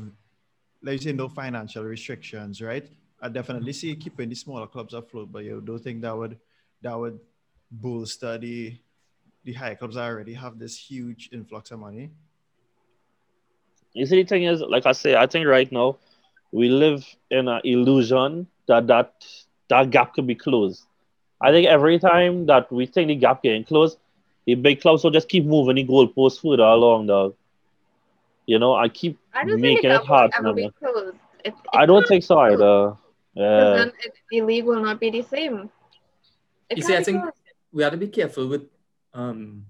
[0.82, 2.88] like, you say, no financial restrictions, right?
[3.22, 6.38] I definitely see keeping the smaller clubs afloat, but you don't think that would,
[6.82, 7.20] that would
[7.70, 8.76] bolster the,
[9.44, 12.10] the higher clubs that already have this huge influx of money?
[13.94, 15.98] You see, the thing is, like I say, I think right now
[16.52, 19.24] we live in an illusion that that
[19.68, 20.84] that gap could be closed.
[21.40, 23.98] I think every time that we think the gap getting closed,
[24.46, 27.34] the big clubs will just keep moving the goalposts further along, dog.
[28.46, 30.72] You know, I keep I don't think making it it hard for ever be them.
[30.78, 31.16] closed.
[31.44, 32.90] It, I don't think so be closed, either.
[32.90, 32.98] 'cause
[33.34, 33.74] Yeah.
[33.74, 35.70] then it, the league will not be the same.
[36.68, 37.36] It You see, I think closed.
[37.72, 38.68] we have to be careful with
[39.14, 39.66] um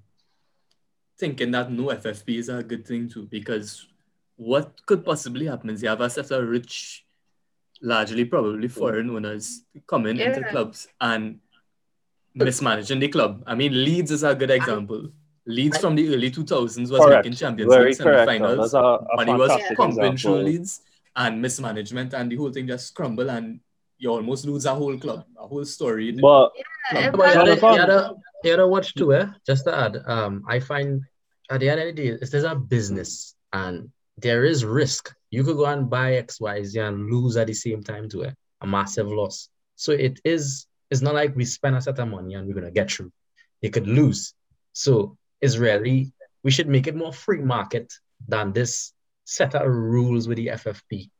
[1.19, 3.87] thinking that no FFP is a good thing too, because
[4.37, 7.05] what could possibly happen is you have a set of rich,
[7.83, 11.39] largely probably foreign owners coming into clubs and
[12.35, 13.43] mismanaging the club.
[13.47, 15.11] I mean, Leeds is a good example.
[15.47, 17.25] Leeds from the early 2000s was Correct.
[17.25, 18.73] making Champions Very League semi-finals.
[18.75, 20.37] A, a Money was fantastic pumping through.
[20.37, 20.81] Leeds
[21.17, 23.61] and mismanagement, and the whole thing just crumble, and
[23.99, 26.13] you almost lose a whole club, a whole story.
[26.13, 26.53] But
[26.93, 28.17] Yeah, But you exactly.
[28.43, 28.57] Gotta, you Jonathan.
[28.57, 29.27] gotta, you watch too, eh?
[29.47, 31.03] Just to add, um, I find
[31.51, 35.15] at the end of the day, it's there's a business and there is risk.
[35.31, 38.33] You could go and buy XYZ and lose at the same time too, eh?
[38.61, 39.49] A massive loss.
[39.77, 42.71] So it is, it's not like we spend a set of money and we're gonna
[42.71, 43.13] get through.
[43.63, 44.35] You could lose.
[44.73, 47.93] So it's really, we should make it more free market
[48.29, 48.93] than this
[49.25, 51.11] set of rules with the FFP.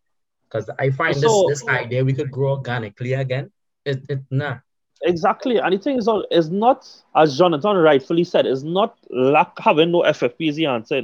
[0.45, 3.53] Because I find So- this this idea we could grow organically again.
[3.85, 4.59] It, it nah.
[5.03, 6.87] Exactly, and the thing is, is not
[7.17, 11.01] as Jonathan rightfully said, is not lack having no FFP is the answer,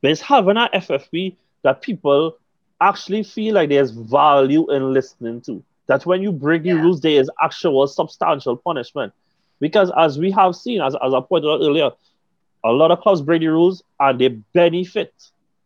[0.00, 2.36] but it's having an FFP that people
[2.80, 5.62] actually feel like there's value in listening to.
[5.88, 9.12] That when you break the rules, there is actual substantial punishment.
[9.60, 11.90] Because as we have seen, as, as I pointed out earlier,
[12.64, 15.12] a lot of clubs break the rules and they benefit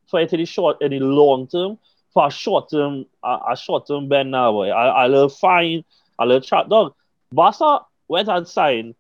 [0.09, 1.79] for it in the short, in the long term,
[2.12, 4.51] for a short term, a, a short term bend now.
[4.53, 4.68] Boy.
[4.70, 5.85] I, I little fine,
[6.18, 6.95] a little chat dog.
[7.33, 8.95] Barca went and signed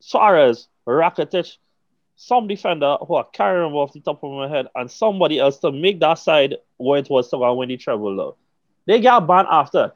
[0.00, 1.56] Suarez, Rakitic,
[2.16, 5.58] some defender who I can't remember off the top of my head, and somebody else
[5.60, 8.36] to make that side where it was to go when they travel though.
[8.86, 9.92] They got banned after.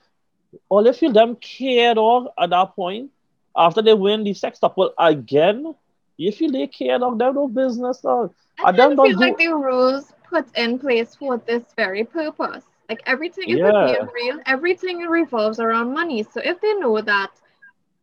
[0.69, 3.11] All if you them care dog at that point,
[3.57, 5.75] after they win the sextuple again,
[6.19, 8.33] if you feel they care dog, they have no business dog.
[8.63, 12.65] I don't feel do like the rules put in place for this very purpose.
[12.89, 13.75] Like everything is Yeah.
[13.79, 16.23] being real, everything revolves around money.
[16.23, 17.31] So if they know that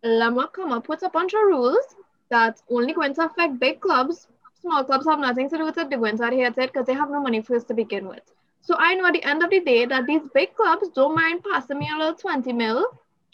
[0.04, 1.96] Lama come up with a bunch of rules
[2.30, 5.90] that only going to affect big clubs, small clubs have nothing to do with it,
[5.90, 8.08] they're going to adhere to it because they have no money for us to begin
[8.08, 8.22] with.
[8.62, 11.44] So I know at the end of the day that these big clubs don't mind
[11.52, 12.86] passing me a little 20 mil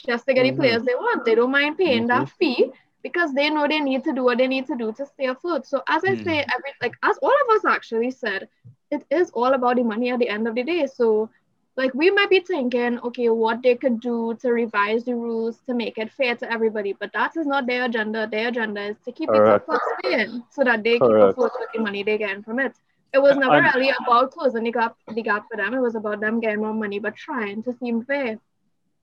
[0.05, 0.49] just to get Mhm.
[0.49, 1.25] the players they want.
[1.25, 2.71] They don't mind paying that fee
[3.03, 5.65] because they know they need to do what they need to do to stay afloat.
[5.65, 8.47] So as I say, every like as all of us actually said,
[8.91, 10.85] it is all about the money at the end of the day.
[10.87, 11.29] So
[11.77, 15.73] like we might be thinking, okay, what they could do to revise the rules to
[15.75, 18.27] make it fair to everybody, but that is not their agenda.
[18.29, 19.67] Their agenda is to keep Correct.
[19.67, 21.33] the clubs paying so that they keep Correct.
[21.33, 22.73] afloat with the money they get from it.
[23.13, 25.73] It was never And- really about closing the gap, the gap for them.
[25.73, 28.39] It was about them getting more money, but trying to seem fair.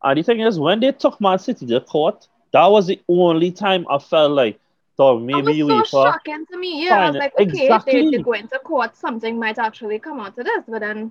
[0.03, 3.51] And the thing is, when they took Man City to court, that was the only
[3.53, 4.61] time I felt like,
[4.97, 5.73] so maybe we.
[5.73, 6.13] it was so UEFA.
[6.13, 6.85] shocking to me.
[6.85, 7.93] Yeah, I was like, okay, exactly.
[8.03, 8.97] they, they're going to court.
[8.97, 11.11] Something might actually come out of this, but then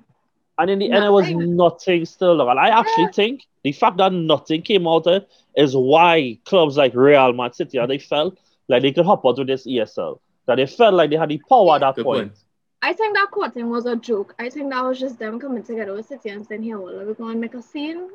[0.58, 1.56] And in the end, it was Nothing.
[1.56, 2.48] nothing still.
[2.50, 3.12] And I actually Yeah.
[3.12, 7.52] think the fact that nothing came out of it is why clubs like Real Man
[7.54, 8.38] City, they felt
[8.70, 10.20] like they could hop out with this ESL.
[10.46, 12.30] That they felt like they had the power at that Good point.
[12.30, 12.40] point.
[12.82, 14.36] I think that court thing was a joke.
[14.38, 17.14] I think that was just them coming together with City and saying, here, well, we're
[17.14, 18.10] going to make a scene,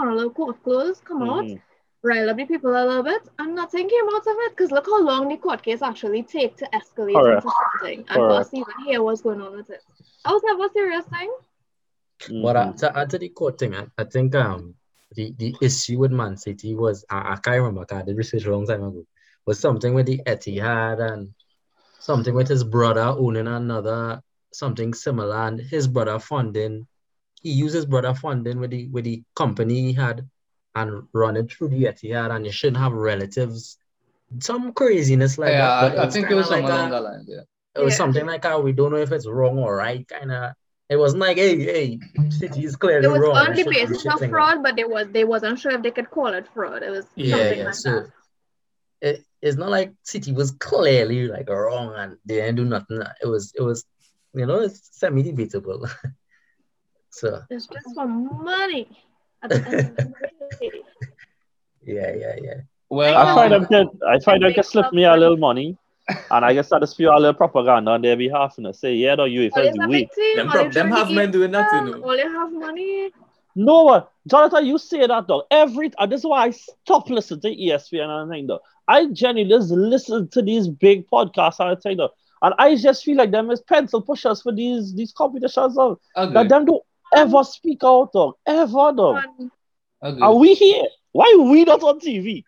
[0.00, 1.60] on a little court close, come out, Mhm.
[2.02, 4.50] rile up the people a little bit, and nothing came out of it.
[4.50, 7.44] Because look how long the court case actually take to escalate Correct.
[7.44, 7.98] into something.
[8.08, 8.54] And for us Correct.
[8.70, 9.82] even hear what's going on with it.
[10.24, 11.30] That was never a serious thing.
[12.42, 14.74] But uh, to add to the court thing, I, I think um
[15.14, 18.50] the, the issue with Man City was I, I can't remember I did research a
[18.52, 19.04] long time ago
[19.46, 21.34] was something with the Etihad and
[21.98, 26.86] something with his brother owning another something similar and his brother funding
[27.42, 30.28] he used his brother funding with the with the company he had
[30.74, 33.78] and run it through the Etihad and you shouldn't have relatives
[34.40, 35.98] some craziness like yeah, that.
[35.98, 37.24] I, I think it was something like a- that line.
[37.26, 37.40] Yeah.
[37.76, 37.98] it was Yeah.
[37.98, 40.54] something like how we don't know if it's wrong or right, kind of.
[40.94, 41.98] It wasn't like, hey, hey,
[42.30, 43.36] City is clearly It was wrong.
[43.36, 45.90] on we the should- we of fraud, but they was they wasn't sure if they
[45.90, 46.84] could call it fraud.
[46.84, 47.64] It was Yeah, something yeah.
[47.64, 48.10] like So that.
[49.08, 53.02] it, it's not like City was clearly like wrong and they didn't do nothing.
[53.20, 53.84] It was, it was,
[54.34, 55.80] you know, it's semi debatable.
[57.10, 58.86] so It's just for money.
[59.42, 60.14] At the end of the
[60.60, 60.70] day.
[61.96, 62.60] yeah, yeah, yeah.
[62.88, 65.36] Well, I try um, them to, I try them big to slip me a little
[65.48, 65.76] money,
[66.30, 68.94] and I guess that just feel a little propaganda on their behalf, and I say,
[68.94, 70.10] yeah, no, UEFA All is is weak.
[70.34, 72.08] Them all prob- you them have men eat doing that, you them, know.
[72.08, 73.10] All you have money.
[73.54, 75.44] No one, Jonathan, you say that though.
[75.50, 78.60] Every and this is why I stop listening to ESPN and everything though.
[78.88, 82.10] I genuinely just listen to these big podcasts and everything though.
[82.42, 86.00] And I just feel like them as pencil pushers for these these competitions though.
[86.16, 86.82] agree, That them don't
[87.14, 88.36] ever speak out though.
[88.46, 89.14] Ever though.
[89.14, 89.50] Man.
[90.20, 90.84] Are we here?
[91.12, 92.44] Why we not on TV?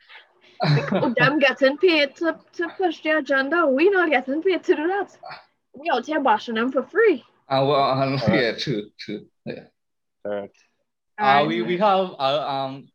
[0.63, 3.67] Oh, them getting paid to, to push the agenda.
[3.67, 5.17] We not getting paid to do that.
[5.75, 7.25] We out here bashing them for free.
[7.49, 9.27] Uh, well, uh, yeah, true, true.
[9.45, 9.65] Yeah.
[10.25, 10.57] Correct.
[11.19, 12.89] Uh, we, we have our, um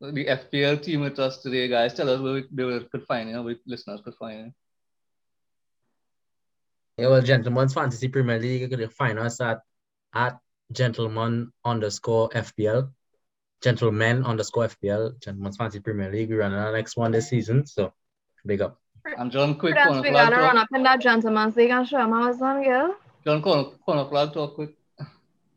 [0.00, 1.94] the FPL team with us today, guys.
[1.94, 4.52] Tell us where we, where we could find you, where listeners could find you.
[6.98, 9.60] Yeah, well, Gentlemen's Fantasy Premier League, you can find us at
[10.14, 10.38] at
[10.72, 12.90] gentleman underscore FPL,
[13.62, 16.30] gentlemen underscore FPL, Gentlemen's Fantasy Premier League.
[16.30, 17.92] We're running our next one this season, so
[18.44, 18.80] big up.
[19.18, 21.98] And John, quick That's we flag gotta run up in that gentleman's league and show
[21.98, 22.96] them how it's done, girl.
[23.24, 24.76] John, corner, corner flag talk quick.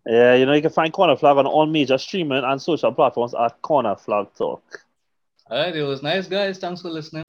[0.06, 3.36] Yeah, you know you can find Corner Flag on all major streaming and social platforms
[3.36, 4.64] at Corner Flag Talk.
[5.50, 6.58] All right, it was nice, guys.
[6.58, 7.24] Thanks for listening.